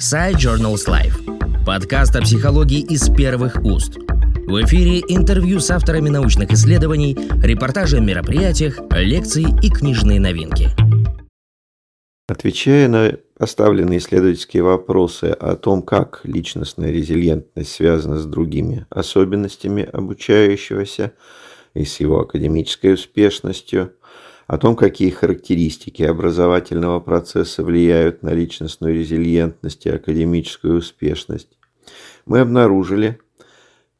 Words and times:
Side 0.00 0.36
Journals 0.36 0.88
Life. 0.88 1.64
Подкаст 1.66 2.16
о 2.16 2.22
психологии 2.22 2.80
из 2.80 3.10
первых 3.10 3.62
уст. 3.62 3.98
В 3.98 4.64
эфире 4.64 5.00
интервью 5.00 5.60
с 5.60 5.70
авторами 5.70 6.08
научных 6.08 6.50
исследований, 6.52 7.14
репортажи 7.42 7.98
о 7.98 8.00
мероприятиях, 8.00 8.78
лекции 8.92 9.44
и 9.62 9.68
книжные 9.68 10.18
новинки. 10.18 10.70
Отвечая 12.28 12.88
на 12.88 13.18
поставленные 13.36 13.98
исследовательские 13.98 14.62
вопросы 14.62 15.36
о 15.38 15.54
том, 15.56 15.82
как 15.82 16.22
личностная 16.24 16.90
резилиентность 16.90 17.72
связана 17.72 18.16
с 18.16 18.24
другими 18.24 18.86
особенностями 18.88 19.82
обучающегося 19.82 21.12
и 21.74 21.84
с 21.84 22.00
его 22.00 22.20
академической 22.20 22.94
успешностью, 22.94 23.92
о 24.50 24.58
том, 24.58 24.74
какие 24.74 25.10
характеристики 25.10 26.02
образовательного 26.02 26.98
процесса 26.98 27.62
влияют 27.62 28.24
на 28.24 28.30
личностную 28.30 28.96
резилиентность 28.96 29.86
и 29.86 29.90
академическую 29.90 30.78
успешность, 30.78 31.56
мы 32.26 32.40
обнаружили 32.40 33.20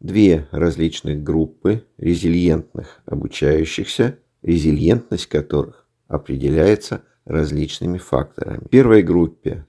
две 0.00 0.48
различных 0.50 1.22
группы 1.22 1.84
резилиентных 1.98 3.00
обучающихся, 3.06 4.18
резилиентность 4.42 5.26
которых 5.26 5.86
определяется 6.08 7.04
различными 7.24 7.98
факторами. 7.98 8.64
В 8.64 8.70
первой 8.70 9.04
группе 9.04 9.68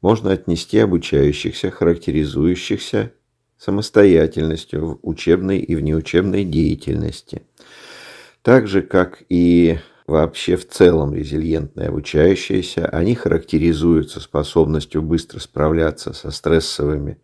можно 0.00 0.32
отнести 0.32 0.78
обучающихся, 0.78 1.70
характеризующихся 1.70 3.12
самостоятельностью 3.58 4.86
в 4.86 4.98
учебной 5.02 5.58
и 5.58 5.74
внеучебной 5.74 6.44
деятельности– 6.44 7.42
так 8.42 8.66
же, 8.66 8.82
как 8.82 9.22
и 9.28 9.78
вообще 10.12 10.56
в 10.56 10.68
целом 10.68 11.14
резильентные 11.14 11.88
обучающиеся, 11.88 12.86
они 12.86 13.14
характеризуются 13.14 14.20
способностью 14.20 15.00
быстро 15.02 15.40
справляться 15.40 16.12
со 16.12 16.30
стрессовыми 16.30 17.18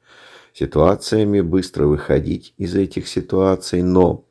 ситуациями, 0.55 1.43
быстро 1.43 1.87
выходить 1.87 2.55
из 2.57 2.75
этих 2.75 3.07
ситуаций, 3.07 3.83
но 3.83 4.25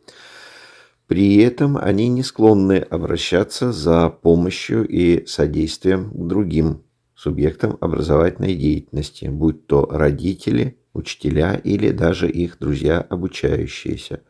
при 1.06 1.38
этом 1.38 1.78
они 1.78 2.10
не 2.10 2.24
склонны 2.24 2.80
обращаться 2.80 3.72
за 3.72 4.10
помощью 4.10 4.86
и 4.88 5.26
содействием 5.28 6.10
к 6.10 6.28
другим 6.28 6.84
субъектам 7.16 7.78
образовательной 7.80 8.56
деятельности, 8.56 9.26
будь 9.26 9.68
то 9.68 9.86
родители, 9.86 10.80
учителя 10.94 11.62
или 11.64 11.92
даже 11.92 12.28
их 12.28 12.58
друзья 12.60 13.02
обучающиеся 13.02 14.22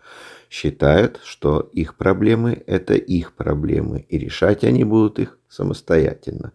считают, 0.50 1.20
что 1.24 1.70
их 1.74 1.96
проблемы– 1.96 2.64
это 2.68 2.96
их 2.96 3.34
проблемы, 3.34 4.06
и 4.10 4.18
решать 4.18 4.64
они 4.64 4.84
будут 4.84 5.20
их 5.20 5.38
самостоятельно. 5.50 6.54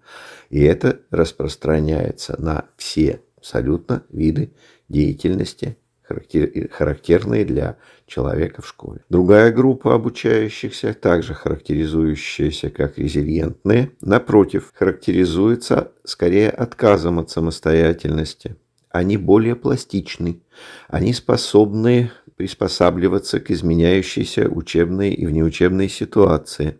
И 0.50 0.60
это 0.62 1.00
распространяется 1.10 2.40
на 2.40 2.66
все 2.76 3.20
абсолютно 3.36 4.04
виды 4.10 4.52
деятельности, 4.88 5.76
характерные 6.04 7.44
для 7.44 7.78
человека 8.06 8.62
в 8.62 8.68
школе. 8.68 9.00
Другая 9.08 9.52
группа 9.52 9.94
обучающихся, 9.94 10.94
также 10.94 11.34
характеризующаяся 11.34 12.70
как 12.70 12.98
резилиентные, 12.98 13.92
напротив, 14.00 14.72
характеризуется 14.74 15.92
скорее 16.04 16.50
отказом 16.50 17.18
от 17.18 17.30
самостоятельности. 17.30 18.56
Они 18.90 19.16
более 19.16 19.56
пластичны, 19.56 20.42
они 20.88 21.14
способны 21.14 22.10
приспосабливаться 22.36 23.40
к 23.40 23.50
изменяющейся 23.50 24.48
учебной 24.48 25.12
и 25.12 25.26
внеучебной 25.26 25.88
ситуации. 25.88 26.78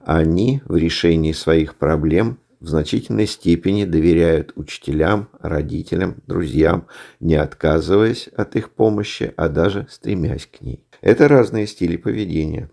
Они 0.00 0.62
в 0.64 0.76
решении 0.76 1.32
своих 1.32 1.76
проблем 1.76 2.38
в 2.60 2.68
значительной 2.68 3.26
степени 3.26 3.84
доверяют 3.84 4.52
учителям, 4.54 5.28
родителям, 5.40 6.22
друзьям, 6.26 6.86
не 7.18 7.34
отказываясь 7.34 8.28
от 8.28 8.54
их 8.56 8.70
помощи, 8.70 9.34
а 9.36 9.48
даже 9.48 9.86
стремясь 9.90 10.46
к 10.46 10.60
ней. 10.60 10.84
Это 11.00 11.26
разные 11.26 11.66
стили 11.66 11.96
поведения. 11.96 12.70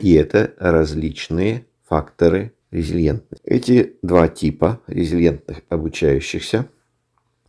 И 0.00 0.14
это 0.14 0.54
различные 0.58 1.66
факторы 1.88 2.52
резилиентности. 2.72 3.46
Эти 3.46 3.96
два 4.02 4.26
типа 4.26 4.80
резилиентных 4.88 5.58
обучающихся 5.68 6.66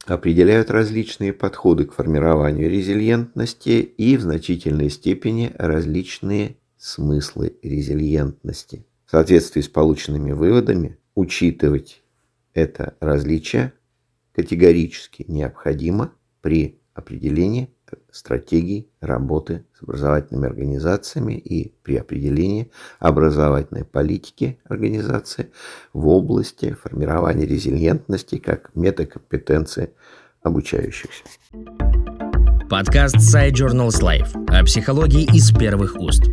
определяют 0.06 0.70
различные 0.70 1.34
подходы 1.34 1.86
к 1.86 1.94
формированию 1.94 2.70
резилиентности 2.70 3.82
и 3.82 4.18
в 4.18 4.22
значительной 4.22 4.90
степени 4.90 5.52
различные 5.58 6.58
смыслы 6.78 7.58
резилиентности. 7.64 8.86
В 9.06 9.12
соответствии 9.12 9.62
с 9.62 9.68
полученными 9.68 10.32
выводами 10.32 10.98
учитывать 11.16 12.04
это 12.54 12.96
различие 13.00 13.74
категорически 14.34 15.26
необходимо 15.28 16.14
при 16.42 16.80
определении 16.94 17.70
стратегий 18.16 18.90
работы 19.02 19.66
с 19.78 19.84
образовательными 19.84 20.48
организациями 20.48 21.34
и 21.34 21.74
при 21.84 21.98
определении 21.98 22.72
образовательной 23.00 23.84
политики 23.84 24.58
организации 24.64 25.52
в 25.94 26.08
области 26.08 26.74
формирования 26.74 27.46
резилиентности 27.46 28.38
как 28.38 28.72
метакомпетенции 28.74 29.92
обучающихся. 30.42 31.24
Подкаст 32.70 33.18
Side 33.18 33.52
Journals 33.52 34.02
Life 34.02 34.34
о 34.48 34.64
психологии 34.64 35.24
из 35.36 35.52
первых 35.52 35.96
уст. 36.00 36.24